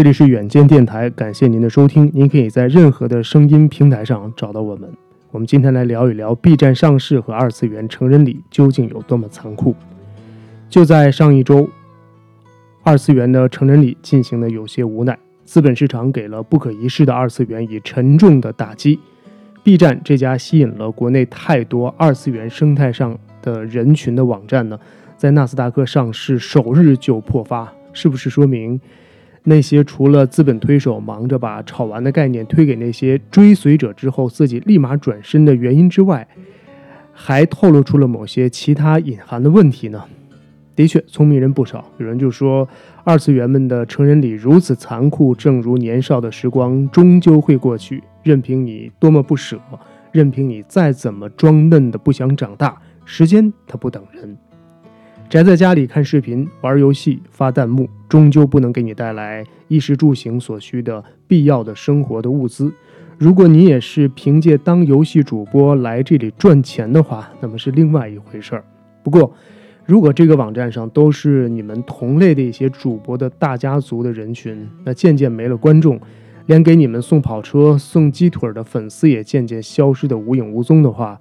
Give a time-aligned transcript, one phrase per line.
[0.00, 2.10] 这里是远见电台，感谢您的收听。
[2.14, 4.90] 您可以在任何的声音平台上找到我们。
[5.30, 9.74] 我们今天来聊一聊 B 站上市和二次元成人礼究竟有多么残酷。
[10.70, 11.68] 就在上一周，
[12.82, 18.98] 二次元的成人礼进行的有些无奈，资本市场给了不可一世的二次元以沉重的打击。
[19.62, 24.80] B 站这家吸引了国内太多二次元生态上的人群的网站呢，
[25.18, 28.80] 在纳斯达克上市首日就破发，是不是说明？
[29.44, 36.28] 那些除了资本推手忙着把炒完的概念推给那些追随者之后，自己立马转身的原因之外，
[37.12, 40.04] 还透露出了某些其他隐含的问题呢？
[40.76, 41.84] 的确，聪明人不少。
[41.98, 42.66] 有人就说，
[43.04, 49.60] 二次元们的成人礼如此残酷，正如年少的时光终究会过去，任凭你多么不舍，
[50.12, 54.36] 任凭你再怎么装嫩的不想长大，时间它不等人。
[55.30, 62.72] 宅在家里看视频、玩游戏、发弹幕，终究不能给你带来衣食住行所需的必要的生活的物资。
[63.16, 68.64] 如果你也是凭借当游戏主播来这里赚钱的话，那么是另外一回事儿。
[69.04, 69.32] 不过，
[69.86, 76.00] 如果这个网站上都是你们同类的一些主播的大家族的人群，那渐渐没了观众，
[76.46, 81.20] 连给你们送跑车、送鸡腿的粉丝也渐渐消失的无影无踪的话，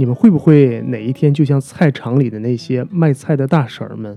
[0.00, 4.16] 你们会不会哪一天就像菜场里的那些卖菜的大婶儿们，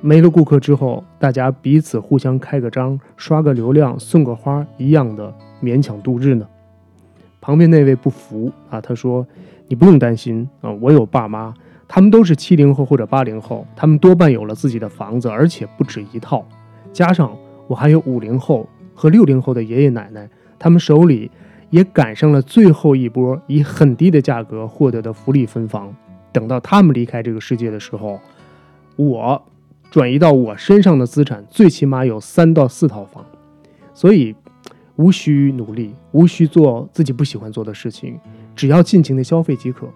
[0.00, 6.46] 没了顾客之后，大家彼此互相开个张、刷个流量、送个花一样的勉强度日呢？
[7.40, 9.26] 旁边那位不服啊，他说
[9.66, 11.52] ：“你不用担心啊，我有爸妈，
[11.88, 16.46] 他们都是七零后或者八零后，他们多半有了自己的房子，而且不止一套。
[16.92, 21.32] 加上我还有五零后和六零后的爷爷奶奶，他们手里……”
[21.74, 25.92] 也赶上了最后一波以很低的价格获得的福利分房。
[26.30, 28.20] 等到他们离开这个世界的时候，
[28.94, 29.42] 我
[29.90, 33.26] 转移到我身上的资产最起码有三到四套房。
[33.92, 34.36] 所以，
[34.94, 38.20] 无需努力，无需做自己不喜欢做的事情，
[38.54, 39.88] 只要尽情的消费即可。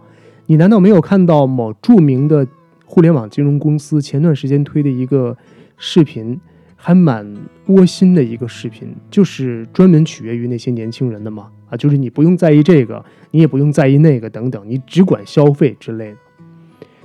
[0.47, 2.45] 你难道没有看到某著名的
[2.85, 5.37] 互联网金融公司前段时间推的一个
[5.77, 6.41] 视频，
[6.81, 11.51] 还蛮窝心的一个视频，就是专门取悦于那些年轻人的嘛？
[11.69, 16.17] 啊，就是你不用在意这个，你也不用在意那个，等等，你只管消费之类的。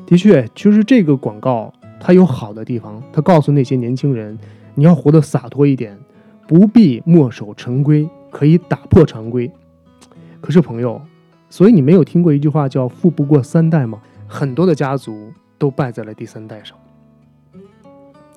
[0.06, 4.38] 的确，就是这个广告它有好的地方，它告诉那些年轻人，
[4.76, 5.98] 你要活得洒脱一点，
[6.48, 9.52] 不必墨守成规，可以打破常规。
[10.40, 11.02] 可是朋友，
[11.50, 14.00] 所以你没有听过一句话叫“富不过三代”吗？
[14.28, 16.78] 很多的家族都败在了第三代上，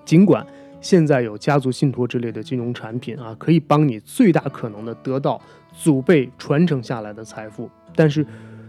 [0.06, 0.44] 尽管。
[0.88, 5.40] 现在有家族信托之类的金融产品啊，可以帮你最大可能的得到
[5.72, 7.68] 祖辈传承下来的财富。
[7.96, 8.24] 但是，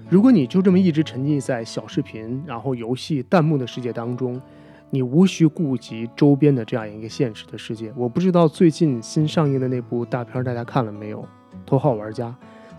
[0.09, 4.41] 如果你就这么一直沉浸在小视频、然后游戏、弹幕的世界当中，
[4.89, 7.93] 你无需顾及周边的这样一个现实的世界。
[7.95, 11.21] 我不知道最近新上映的那部大片大家看了没有，
[11.67, 12.29] 《头号玩家》。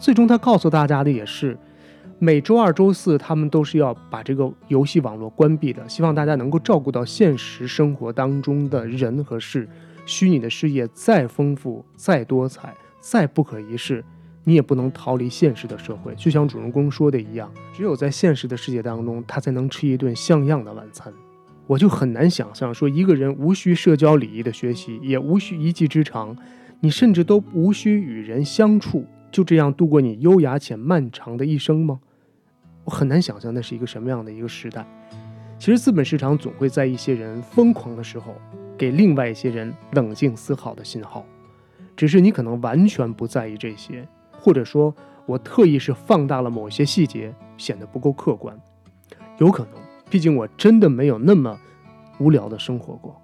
[0.00, 1.56] 最终他告诉大家的也是。
[2.20, 5.88] 每周二、周四，他们都是要把这个游戏网络关闭的。
[5.88, 9.68] 希望大家能够照顾到现实生活当中的人和事。
[10.04, 14.04] 虚拟的世界再丰富、再多彩、再不可一世，
[14.42, 16.12] 你也不能逃离现实的社会。
[16.16, 21.12] 就像主人公说的一样，只有在现实的世界当中，他才能吃一顿像样的晚餐。
[21.68, 26.36] 我就很难想象，说一个人无需社交礼仪的学习，也无需一技之长，
[26.80, 32.00] 你甚至都无需与人相处，就这样度过你优雅且漫长的一生吗？
[32.88, 34.82] 我很难想象那是一个什么样的一个时代。
[35.59, 38.34] 其实资本市场总会在一些人疯狂的时候，
[38.78, 41.22] 给另外一些人冷静思考的信号。
[41.94, 44.94] 只是你可能完全不在意这些，或者说，
[45.27, 48.59] 我特意是放大了某些细节，显得不够客观。
[49.37, 49.72] 有可能，
[50.09, 51.60] 毕竟我真的没有那么
[52.19, 53.21] 无聊的生活过。